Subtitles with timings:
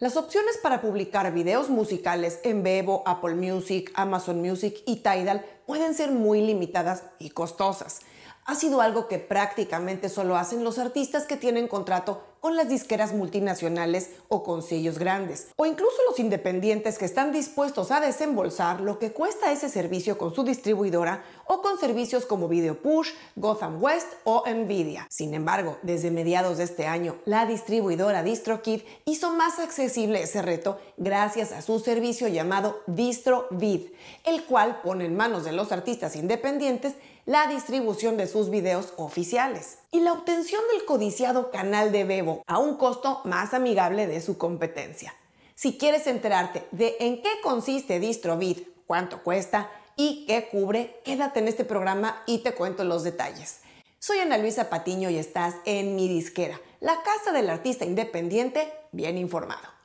[0.00, 5.92] Las opciones para publicar videos musicales en Bebo, Apple Music, Amazon Music y Tidal pueden
[5.92, 8.02] ser muy limitadas y costosas.
[8.44, 13.12] Ha sido algo que prácticamente solo hacen los artistas que tienen contrato con las disqueras
[13.12, 18.98] multinacionales o con sellos grandes, o incluso los independientes que están dispuestos a desembolsar lo
[18.98, 24.08] que cuesta ese servicio con su distribuidora o con servicios como Video Push, Gotham West
[24.24, 25.06] o Nvidia.
[25.10, 30.78] Sin embargo, desde mediados de este año, la distribuidora DistroKid hizo más accesible ese reto
[30.96, 33.88] gracias a su servicio llamado DistroVid,
[34.24, 36.94] el cual pone en manos de los artistas independientes
[37.28, 42.58] la distribución de sus videos oficiales y la obtención del codiciado canal de Bebo a
[42.58, 45.14] un costo más amigable de su competencia.
[45.54, 51.48] Si quieres enterarte de en qué consiste DistroVid, cuánto cuesta y qué cubre, quédate en
[51.48, 53.60] este programa y te cuento los detalles.
[53.98, 59.18] Soy Ana Luisa Patiño y estás en Mi Disquera, la casa del artista independiente bien
[59.18, 59.77] informado.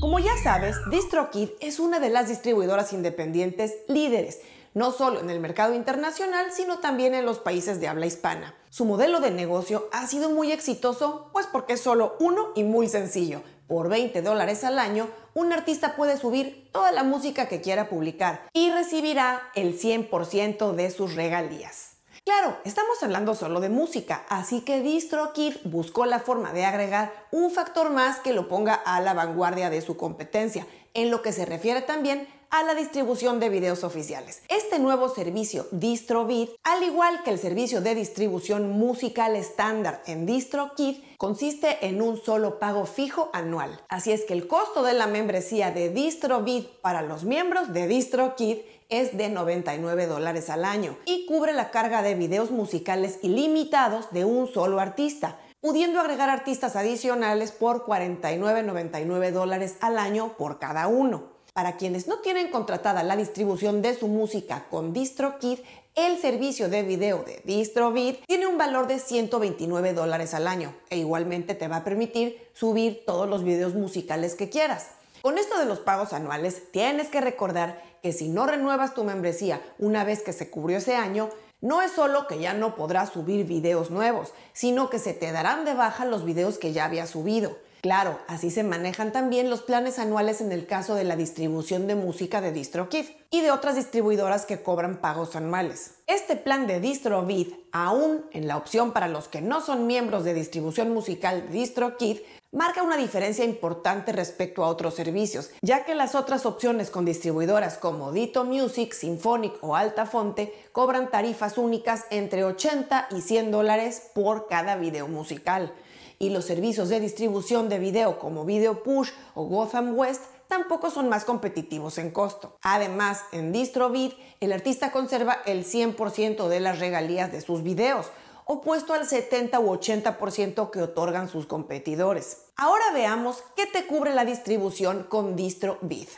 [0.00, 4.40] Como ya sabes, DistroKid es una de las distribuidoras independientes líderes,
[4.72, 8.54] no solo en el mercado internacional, sino también en los países de habla hispana.
[8.70, 12.88] Su modelo de negocio ha sido muy exitoso, pues porque es solo uno y muy
[12.88, 13.42] sencillo.
[13.66, 18.48] Por 20 dólares al año, un artista puede subir toda la música que quiera publicar
[18.52, 21.97] y recibirá el 100% de sus regalías.
[22.28, 27.50] Claro, estamos hablando solo de música, así que DistroKid buscó la forma de agregar un
[27.50, 31.46] factor más que lo ponga a la vanguardia de su competencia, en lo que se
[31.46, 34.42] refiere también a la distribución de videos oficiales.
[34.48, 40.96] Este nuevo servicio DistroVid, al igual que el servicio de distribución musical estándar en DistroKid,
[41.18, 43.80] consiste en un solo pago fijo anual.
[43.88, 48.58] Así es que el costo de la membresía de DistroVid para los miembros de DistroKid
[48.88, 54.24] es de 99 dólares al año y cubre la carga de videos musicales ilimitados de
[54.24, 61.37] un solo artista, pudiendo agregar artistas adicionales por 49,99 dólares al año por cada uno.
[61.58, 65.58] Para quienes no tienen contratada la distribución de su música con DistroKid,
[65.96, 70.98] el servicio de video de DistroVid tiene un valor de 129 dólares al año e
[70.98, 74.90] igualmente te va a permitir subir todos los videos musicales que quieras.
[75.20, 79.60] Con esto de los pagos anuales, tienes que recordar que si no renuevas tu membresía
[79.80, 81.28] una vez que se cubrió ese año,
[81.60, 85.64] no es solo que ya no podrás subir videos nuevos, sino que se te darán
[85.64, 87.56] de baja los videos que ya habías subido.
[87.80, 91.94] Claro, así se manejan también los planes anuales en el caso de la distribución de
[91.94, 95.94] música de DistroKid y de otras distribuidoras que cobran pagos anuales.
[96.08, 100.34] Este plan de DistroVid, aún en la opción para los que no son miembros de
[100.34, 102.18] distribución musical DistroKid,
[102.50, 107.76] marca una diferencia importante respecto a otros servicios, ya que las otras opciones con distribuidoras
[107.76, 114.48] como Dito Music, Symphonic o Altafonte cobran tarifas únicas entre 80 y 100 dólares por
[114.48, 115.72] cada video musical.
[116.18, 121.08] Y los servicios de distribución de video como Video Push o Gotham West tampoco son
[121.08, 122.56] más competitivos en costo.
[122.62, 128.06] Además, en DistroVid, el artista conserva el 100% de las regalías de sus videos,
[128.46, 132.46] opuesto al 70 u 80% que otorgan sus competidores.
[132.56, 136.08] Ahora veamos qué te cubre la distribución con DistroVid.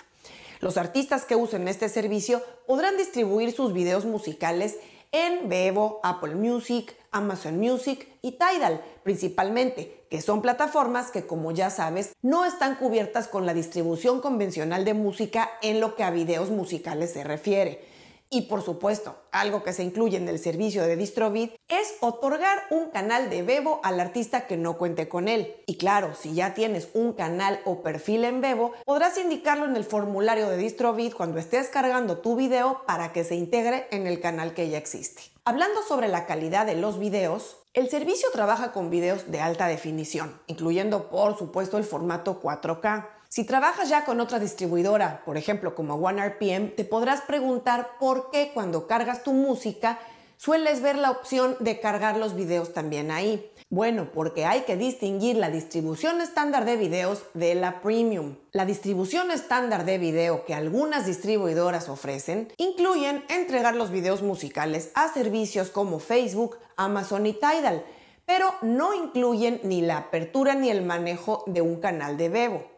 [0.60, 4.76] Los artistas que usen este servicio podrán distribuir sus videos musicales
[5.12, 11.70] en Bebo, Apple Music, Amazon Music y Tidal, principalmente, que son plataformas que, como ya
[11.70, 16.50] sabes, no están cubiertas con la distribución convencional de música en lo que a videos
[16.50, 17.84] musicales se refiere.
[18.32, 22.90] Y por supuesto, algo que se incluye en el servicio de DistroVid es otorgar un
[22.90, 25.56] canal de Bebo al artista que no cuente con él.
[25.66, 29.82] Y claro, si ya tienes un canal o perfil en Bebo, podrás indicarlo en el
[29.82, 34.54] formulario de DistroVid cuando estés cargando tu video para que se integre en el canal
[34.54, 35.22] que ya existe.
[35.44, 40.40] Hablando sobre la calidad de los videos, el servicio trabaja con videos de alta definición,
[40.46, 43.08] incluyendo por supuesto el formato 4K.
[43.32, 48.50] Si trabajas ya con otra distribuidora, por ejemplo como OneRPM, te podrás preguntar por qué
[48.52, 50.00] cuando cargas tu música
[50.36, 53.48] sueles ver la opción de cargar los videos también ahí.
[53.68, 58.34] Bueno, porque hay que distinguir la distribución estándar de videos de la premium.
[58.50, 65.06] La distribución estándar de video que algunas distribuidoras ofrecen incluyen entregar los videos musicales a
[65.06, 67.84] servicios como Facebook, Amazon y Tidal,
[68.26, 72.69] pero no incluyen ni la apertura ni el manejo de un canal de Bebo.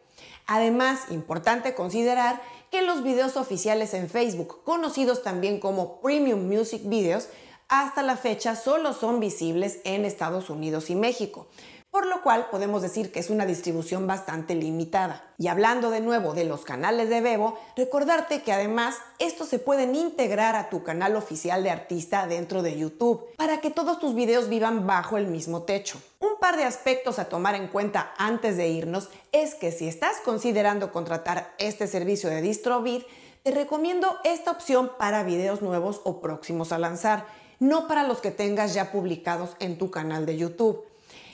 [0.46, 2.40] Además, importante considerar
[2.70, 7.28] que los videos oficiales en Facebook, conocidos también como Premium Music Videos,
[7.72, 11.46] hasta la fecha solo son visibles en Estados Unidos y México
[11.90, 15.30] por lo cual podemos decir que es una distribución bastante limitada.
[15.36, 19.94] Y hablando de nuevo de los canales de Bebo, recordarte que además estos se pueden
[19.94, 24.48] integrar a tu canal oficial de artista dentro de YouTube para que todos tus videos
[24.48, 26.00] vivan bajo el mismo techo.
[26.18, 30.16] Un par de aspectos a tomar en cuenta antes de irnos es que si estás
[30.24, 33.02] considerando contratar este servicio de DistroVid,
[33.42, 37.26] te recomiendo esta opción para videos nuevos o próximos a lanzar,
[37.62, 40.84] no para los que tengas ya publicados en tu canal de YouTube.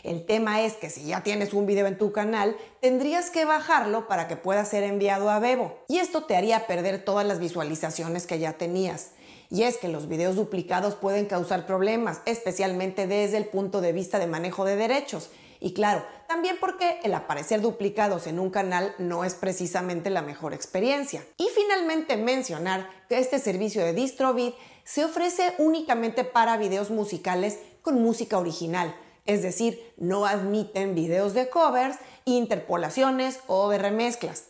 [0.02, 4.06] El tema es que si ya tienes un video en tu canal, tendrías que bajarlo
[4.08, 5.78] para que pueda ser enviado a Bebo.
[5.88, 9.12] Y esto te haría perder todas las visualizaciones que ya tenías.
[9.50, 14.18] Y es que los videos duplicados pueden causar problemas, especialmente desde el punto de vista
[14.18, 15.30] de manejo de derechos.
[15.60, 20.54] Y claro, también porque el aparecer duplicados en un canal no es precisamente la mejor
[20.54, 21.24] experiencia.
[21.36, 24.52] Y finalmente mencionar que este servicio de DistroVid
[24.84, 28.94] se ofrece únicamente para videos musicales con música original
[29.28, 34.44] es decir, no admiten videos de covers, interpolaciones o de remezclas.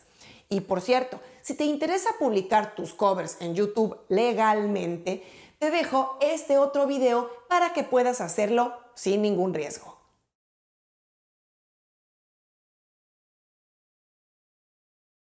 [0.48, 5.24] Y por cierto, si te interesa publicar tus covers en YouTube legalmente,
[5.58, 9.97] te dejo este otro video para que puedas hacerlo sin ningún riesgo.